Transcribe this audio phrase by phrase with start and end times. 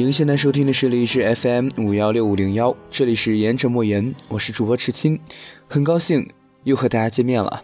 [0.00, 5.20] 您现在收听的是荔枝 FM 五幺六五零幺，这里是言者莫言，我是主播赤青，
[5.68, 6.26] 很高兴
[6.64, 7.62] 又和大家见面了。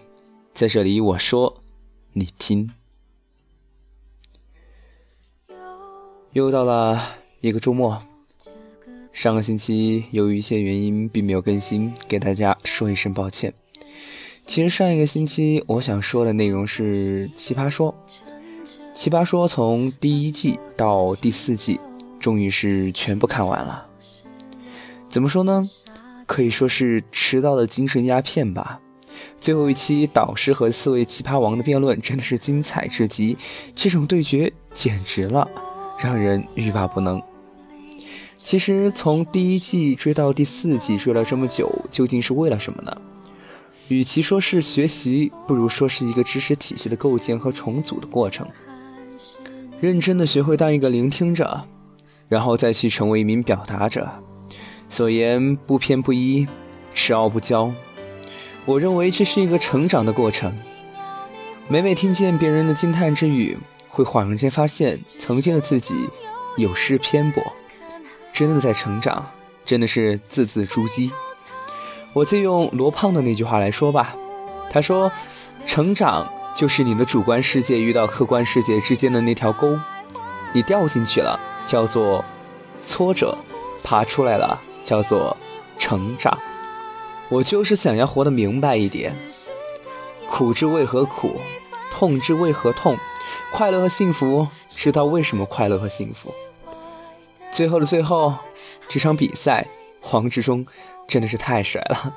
[0.53, 1.63] 在这里我说，
[2.13, 2.71] 你听。
[6.35, 7.99] 又到了一个周末，
[9.15, 13.55] 上个星期由于一些原因并没有更新，给大家说一声抱歉。
[14.47, 17.95] 其实上一个星期我想说的内容是《奇葩说》，
[18.93, 21.81] 《奇葩说》从第一季到第四季。
[22.27, 23.87] 终于是全部看完了，
[25.09, 25.63] 怎么说呢？
[26.27, 28.81] 可以说是迟到的精神鸦片吧。
[29.37, 33.39] 最后一期导师和四位奇葩王的辩论真的是精彩至极，
[33.77, 35.49] 这种对决简直了，
[36.01, 37.23] 让人欲罢不能。
[38.37, 42.93] 其实从第一季追到第四季，追了这么久，究竟是为了什么呢？
[43.87, 48.45] 与其说是学习，不如说是一个知识体系的构建和重组的过程。
[49.79, 51.65] 认真的学会当一个聆听者。
[52.29, 54.09] 然后再去成为一名表达者，
[54.89, 56.47] 所言不偏不倚，
[56.95, 57.73] 持傲不骄。
[58.65, 60.53] 我认为这是一个成长的过程。
[61.69, 65.95] 每每听见别人的惊叹之语，会恍然间发现曾经的自己
[66.57, 67.43] 有失偏颇，
[68.33, 69.25] 真的在成长，
[69.65, 71.11] 真的是字字珠玑。
[72.13, 74.17] 我借用罗胖的那句话来说吧，
[74.71, 75.13] 他说
[75.67, 79.79] ：“成长就是你的主观世界遇到客观世界之间的那条沟，
[80.53, 82.25] 你掉进去了。”叫做
[82.85, 83.37] 挫折，
[83.85, 85.37] 爬出来了叫做
[85.77, 86.39] 成长。
[87.29, 89.15] 我就是想要活得明白一点，
[90.31, 91.41] 苦之为何苦，
[91.91, 92.97] 痛之为何痛，
[93.53, 96.33] 快乐和幸福知道为什么快乐和幸福。
[97.51, 98.33] 最后的最后，
[98.89, 99.67] 这场比赛，
[100.01, 100.65] 黄志忠
[101.09, 102.15] 真的是太帅了，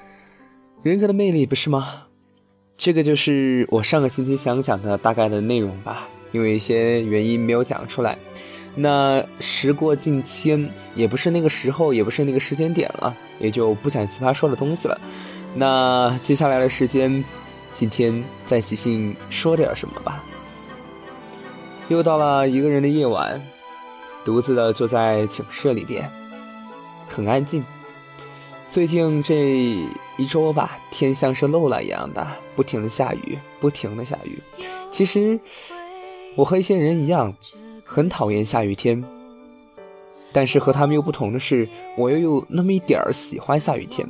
[0.82, 2.06] 人格的魅力不是吗？
[2.78, 8.16] 这个就是我上个星期想讲的大概的内容吧，因为一些原因没有讲出来。
[8.74, 14.98] 那时过境迁，也不是那个时候，也不是那个时间点了，也就不讲奇葩说的东西了。
[15.54, 17.22] 那接下来的时间，
[17.74, 20.24] 今天再即兴说点什么吧。
[21.88, 23.38] 又到了一个人的夜晚，
[24.24, 26.10] 独自的坐在寝室里边，
[27.06, 27.62] 很安静。
[28.70, 29.34] 最近这
[30.16, 34.42] 一周吧，天像是漏了一样的，不停的下雨，不停的下雨。
[34.90, 35.38] 其实
[36.36, 37.34] 我和一些人一样。
[37.92, 39.04] 很讨厌下雨天，
[40.32, 44.08] 但是和他们又不同的是，我又有那么一点儿喜欢下雨天。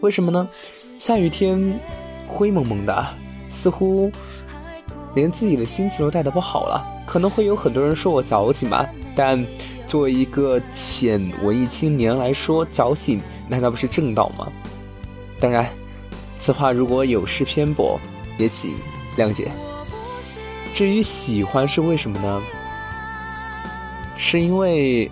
[0.00, 0.48] 为什么呢？
[0.98, 1.78] 下雨天
[2.26, 3.06] 灰蒙蒙的，
[3.48, 4.10] 似乎
[5.14, 6.84] 连自己的心情都带的不好了。
[7.06, 9.46] 可能会有很多人说我矫情吧，但
[9.86, 14.48] 作为一个浅文艺青年来说，矫情难道不是正道吗？
[15.38, 15.64] 当然，
[16.36, 17.96] 此话如果有失偏颇，
[18.38, 18.72] 也请
[19.16, 19.52] 谅解。
[20.74, 22.42] 至于喜欢是为什么呢？
[24.22, 25.10] 是因为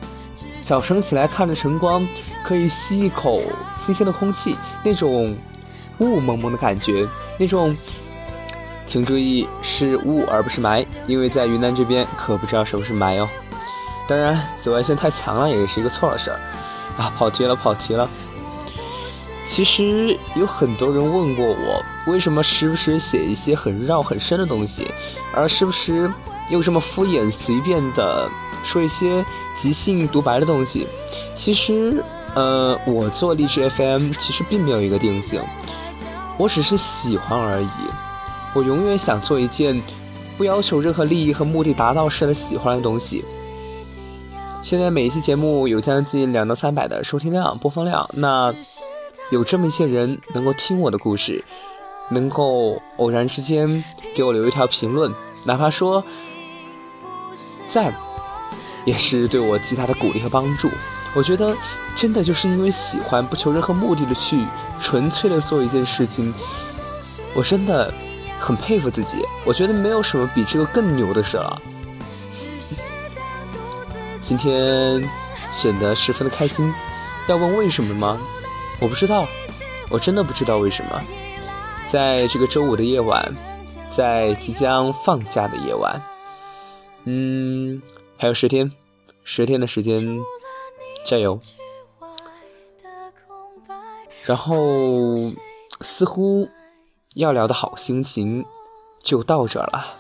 [0.61, 2.07] 早晨起来看着晨光，
[2.45, 3.41] 可以吸一口
[3.75, 4.55] 新鲜的空气，
[4.85, 5.35] 那种
[5.97, 7.09] 雾蒙蒙的感觉，
[7.39, 7.75] 那种，
[8.85, 13.27] 请注意是雾而不是霾，因为在云南这边可不知道什么是霾哦。
[14.07, 16.39] 当然，紫外线太强了也是一个错的事儿
[16.99, 18.07] 啊，跑题了，跑题了。
[19.47, 24.93] 其实有很多人问过我，为什么时不时写一些很绕很深的东西，
[25.35, 26.13] 而时不时
[26.51, 28.29] 又这么敷衍随便的。
[28.63, 29.25] 说一些
[29.55, 30.87] 即兴独白的东西，
[31.35, 32.05] 其实，
[32.35, 35.43] 呃，我做励志 FM 其实并没有一个定性，
[36.39, 37.69] 我只是喜欢而已。
[38.55, 39.81] 我永远想做一件
[40.37, 43.25] 不要求任何利益和目的达到式的喜欢的东西。
[44.63, 48.53] 现在每一期节目有将近两到三百的收听量、播放量，那
[49.31, 51.45] 有这么一些人能够听我的故事，
[52.11, 53.83] 能够偶然之间
[54.15, 55.13] 给我留一条评论，
[55.47, 56.03] 哪怕说
[57.67, 57.95] 赞。
[58.89, 60.71] 也是对我极大的鼓励和帮助。
[61.15, 61.55] 我觉得，
[61.95, 64.43] 真的就是因为喜欢，不求任何目的的去
[64.81, 66.33] 纯粹的做一件事情，
[67.35, 67.93] 我真的
[68.41, 69.19] 很佩服自己。
[69.45, 71.61] 我觉得没有什么比这个更牛的事了。
[74.23, 75.07] 今天
[75.51, 76.73] 显得十分的开心。
[77.29, 78.19] 要问为什么吗？
[78.81, 79.29] 我不知道，
[79.91, 80.99] 我真的不知道为什么。
[81.85, 83.35] 在这个周五的夜晚，
[83.91, 86.01] 在即将放假的夜晚，
[87.05, 87.83] 嗯。
[88.21, 88.73] 还有十天，
[89.23, 90.19] 十天的时间，
[91.05, 91.39] 加油！
[94.27, 95.15] 然后，
[95.81, 96.49] 似乎
[97.15, 98.45] 要聊的好心情
[99.01, 99.95] 就到这了。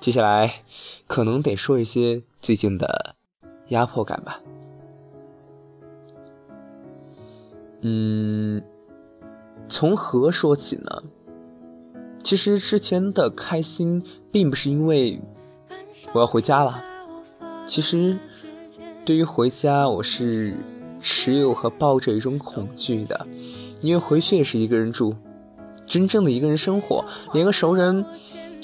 [0.00, 0.62] 接下来，
[1.06, 3.16] 可能得说一些最近的
[3.68, 4.38] 压迫感吧。
[7.80, 8.62] 嗯，
[9.66, 11.02] 从何说起呢？
[12.22, 15.18] 其实之前的开心，并不是因为
[16.12, 16.84] 我要回家了。
[17.66, 18.16] 其实，
[19.04, 20.54] 对于回家，我是
[21.00, 23.26] 持有和抱着一种恐惧的，
[23.80, 25.14] 因为回去也是一个人住，
[25.86, 28.04] 真正的一个人生活，连个熟人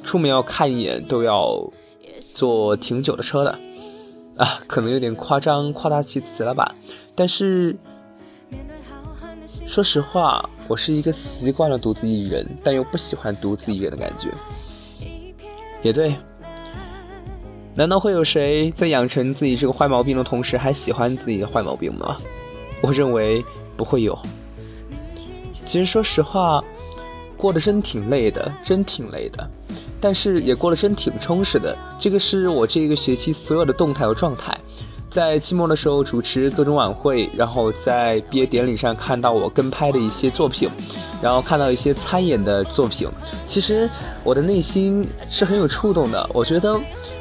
[0.02, 1.70] 出门要看一眼都要
[2.35, 3.58] 坐挺久的车的，
[4.37, 6.75] 啊，可能有点夸张，夸大其词了吧？
[7.14, 7.76] 但是
[9.67, 14.29] 说实话，我是一个习惯了独自一人，但又不喜欢独自一人的感觉。
[15.82, 16.14] 也对。
[17.81, 22.15] 难道会有谁在养成自己这个坏毛病的同时还喜欢自己的坏毛病吗？
[22.82, 23.43] 我认为
[23.75, 24.19] 不会有。
[25.65, 26.62] 其实说实话，
[27.38, 29.50] 过得真挺累的，真挺累的，
[29.99, 31.75] 但是也过得真挺充实的。
[31.99, 34.55] 这个是我这个学期所有的动态和状态。
[35.11, 40.71] 在期末的时候主持各种晚会，然后在毕业典礼上看到我跟拍的一些作品，
[41.21, 43.09] 然后看到一些参演的作品，
[43.45, 43.91] 其实
[44.23, 46.31] 我的内心是很有触动的。
[46.33, 46.79] 我觉得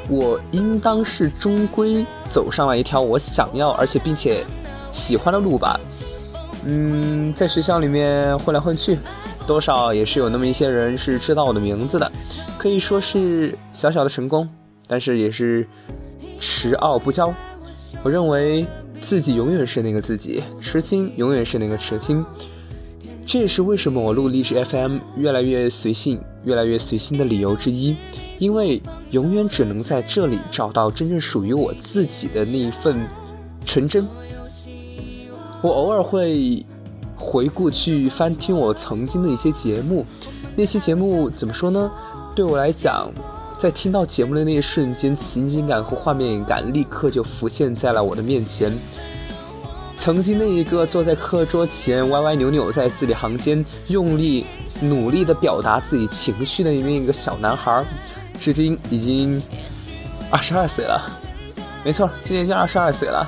[0.08, 4.46] 我应当是终归走上了一条我想要而且并且
[4.92, 5.80] 喜欢的路吧。
[6.66, 9.00] 嗯，在学校里面混来混去，
[9.48, 12.12] 多少也是有那么一些人是知道我的名字的，
[12.56, 14.48] 可以说是小小的成功，
[14.86, 15.68] 但是也是
[16.40, 17.34] 持傲不骄。
[18.04, 18.66] 我认为
[19.02, 22.24] 自己永远是那个自己，痴心永远是那个痴心。
[23.26, 27.96] 这也是为什么我录励志 FM 越来越随性、越来越随心的理由之一。
[28.40, 28.82] 因为
[29.12, 33.08] 永远只能在这里找到真正属于我自己的那一份
[33.66, 34.08] 纯真。
[35.62, 36.66] 我偶尔会
[37.16, 40.06] 回顾去翻听我曾经的一些节目，
[40.56, 41.92] 那些节目怎么说呢？
[42.34, 43.12] 对我来讲。
[43.60, 48.74] 在听到节目的那一瞬间，情景感和画面感立刻就浮现在了我的面前。
[49.98, 54.46] 曾经那一个坐在课桌前歪歪扭扭在字里行间用力
[54.80, 57.86] 努力的表达自己情绪的那个小男孩，
[58.38, 59.44] 至今已经
[60.32, 61.02] 二十二岁了。
[61.84, 63.28] 没错，今年就二十二岁了。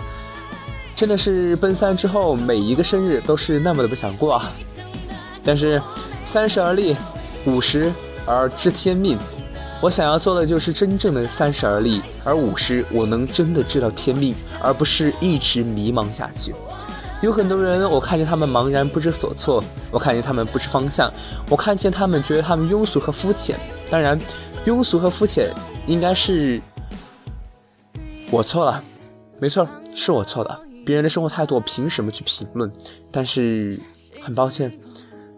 [0.96, 4.50] 真的是奔三之后，每一个生日都是那么的不想过啊。
[5.44, 5.82] 但是
[6.24, 6.96] 三十而立，
[7.46, 7.92] 五十
[8.26, 9.18] 而知天命。
[9.82, 16.54] 我想要做的就是真正的三十而立，而五十我能真的知道天命，而不是一直迷茫下去。
[17.24, 21.12] 有很多人，我看见他们茫然不知所措，我看见他们不知方向，
[21.50, 23.60] 我看见他们觉得他们庸俗和肤浅。
[23.90, 24.20] 当然，
[24.66, 25.52] 庸俗和肤浅
[25.88, 26.62] 应该是
[28.30, 28.84] 我错了，
[29.40, 30.60] 没错，是我错了。
[30.86, 32.72] 别人的生活态度，我凭什么去评论？
[33.12, 33.80] 但是
[34.22, 34.72] 很抱歉。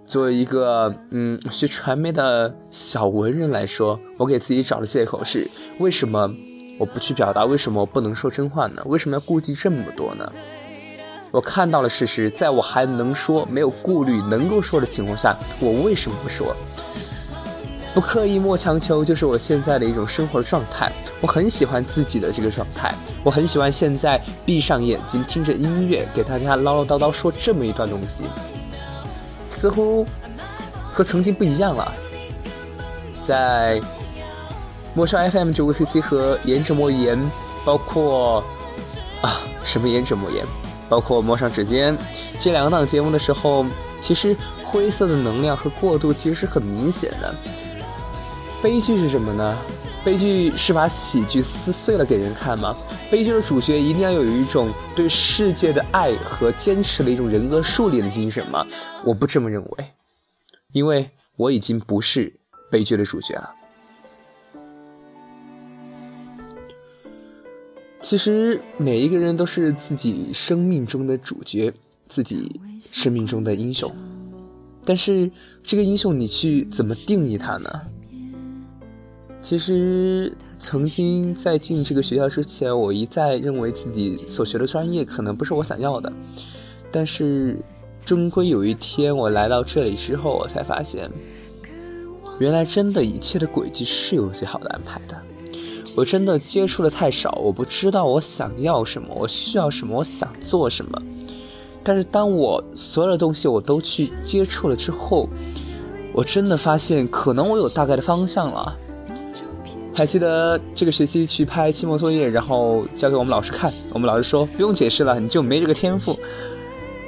[0.05, 5.47] 作为一个嗯学传媒的小文人来说，我给自己找的借口是：
[5.79, 6.29] 为什么
[6.77, 7.45] 我不去表达？
[7.45, 8.81] 为什么我不能说真话呢？
[8.85, 10.29] 为什么要顾忌这么多呢？
[11.31, 16.55] 我看到了事实，在我还能说、没有顾虑、能够说的情况下，我为什么不说？
[17.95, 20.91] 不刻意，莫强求，就是我现在的一种生活的状态。
[21.21, 28.25] 我很喜欢自己的这个状态，我很喜欢现在闭上眼睛，听着音乐，给大家唠唠叨叨说这么一段东西。
[29.63, 30.05] 似乎
[30.91, 31.89] 和曾经不一样了。
[33.21, 33.79] 在
[34.93, 37.17] 陌上 FM 九五 CC 和颜值莫言，
[37.63, 38.43] 包括
[39.21, 40.45] 啊什么颜值莫言，
[40.89, 41.97] 包括陌上指尖
[42.41, 43.65] 这两档节目的时候，
[44.01, 47.33] 其实灰色的能量和过渡其实是很明显的。
[48.61, 49.57] 悲剧是什么呢？
[50.03, 52.75] 悲剧是把喜剧撕碎了给人看吗？
[53.09, 58.67] 悲剧的主角一定要有一种对世界的爱和坚持的一种人格树立的精神吗？
[59.05, 59.93] 我不这么认为，
[60.73, 62.37] 因为我已经不是
[62.69, 63.49] 悲剧的主角了。
[68.01, 71.73] 其实每一个人都是自己生命中的主角，
[72.09, 73.89] 自己生命中的英雄，
[74.83, 75.31] 但是
[75.63, 77.69] 这个英雄你去怎么定义他呢？
[79.43, 86.11] 其实，曾经在进这个学校之前，我一再认为自己所学的专业可能不是我想要的。
[86.89, 87.61] 但是，
[88.05, 91.11] 终归有一天我来到这里之后，我才发现，
[92.39, 95.21] 原来真的一切的轨迹是有最好的安排的。
[95.93, 101.01] 我真的接触的太少，我不知道我想要什么，我需要什么，我想做什么。
[101.83, 105.27] 但是，当我所有的东西我都去接触了之后，
[106.13, 108.77] 我真的发现，可能我有大概的方向了。
[109.95, 116.17] 还记得这个学期去拍期末作业，然后交给我们老师看，我们老师说不用解释了，你就没这个天赋。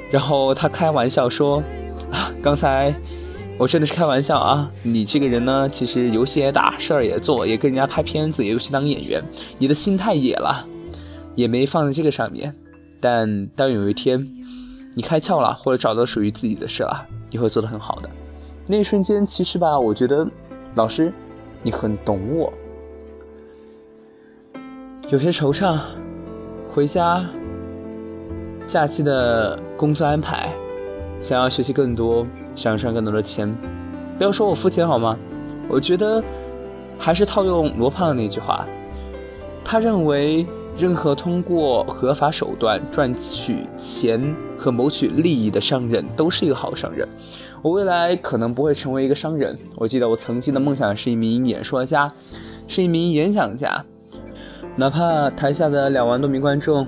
[0.08, 1.60] 然后他开玩笑说
[2.12, 2.94] ：“啊，刚才
[3.58, 9.20] 我真的是开玩笑啊，你这个人呢，其实游戏也打，事儿也做，也跟人家拍片子，也有去当演员，
[9.58, 10.64] 你的心态野了，
[11.34, 12.54] 也没放在这个上面。
[13.00, 14.24] 但当有一天
[14.94, 18.08] 你开窍了，或者找到属于自己的事了，你会做得很好的。
[18.68, 20.24] 那一瞬间，其实吧，我觉得
[20.76, 21.12] 老师
[21.64, 22.52] 你很懂我。”
[25.08, 25.78] 有些惆怅，
[26.68, 27.24] 回家
[28.66, 30.52] 假期的工作安排，
[31.20, 33.56] 想要学习更多，想要赚更多的钱。
[34.18, 35.16] 不要说我肤浅好吗？
[35.68, 36.20] 我觉得
[36.98, 38.66] 还是套用罗胖的那句话，
[39.64, 40.46] 他认为。
[40.78, 47.08] 任何通过合法手段赚取钱和谋取利益的商人，都是一个好商人。
[47.62, 49.58] 我未来可能不会成为一个商人。
[49.76, 52.12] 我记得我曾经的梦想是一名演说家，
[52.68, 53.82] 是一名演讲家。
[54.78, 56.86] 哪怕台下的两万多名观众，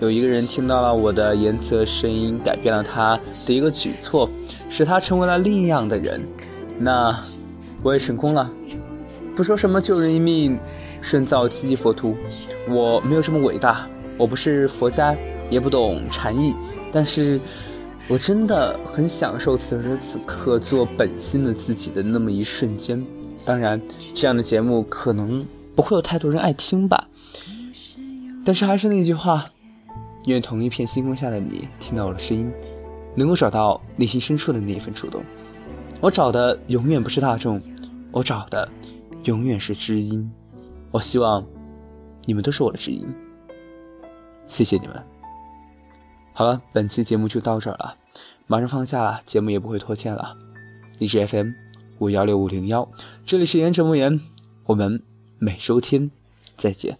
[0.00, 4.28] 有一个人听到了我的言辞声音，改变了他的一个举措，
[4.68, 6.20] 使他成为了另一样的人，
[6.76, 7.16] 那
[7.82, 8.50] 我也成功了。
[9.36, 10.58] 不说什么救人一命。
[11.02, 12.14] 胜造七级佛图，
[12.68, 15.16] 我没有这么伟大，我不是佛家，
[15.48, 16.54] 也不懂禅意，
[16.92, 17.40] 但是
[18.06, 23.02] 我真的很享受此时此刻做本心的自己的那么一瞬间。
[23.46, 23.80] 当然，
[24.12, 25.42] 这样的节目可能
[25.74, 27.08] 不会有太多人爱听吧，
[28.50, 29.46] 但是还是那句话，
[30.26, 32.52] 愿同一片星空下的你听到我的声音，
[33.14, 35.22] 能够找到内心深处的那一份触动。
[36.00, 37.62] 我找的永远不是大众，
[38.10, 38.68] 我找的
[39.22, 40.28] 永远是知音。
[40.90, 41.46] 我希望
[42.24, 43.06] 你们都是我的知音，
[44.48, 45.00] 谢谢你们。
[46.32, 47.94] 好了，本期节目就到这儿了，
[48.48, 50.36] 马上放假了，节目也不会拖欠了。
[50.98, 51.52] 荔枝 FM
[52.00, 52.90] 五幺六五零幺，
[53.24, 54.20] 这里是言者莫言，
[54.64, 55.04] 我们
[55.38, 56.10] 每周天
[56.56, 56.98] 再见。